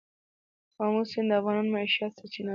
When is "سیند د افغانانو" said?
1.11-1.69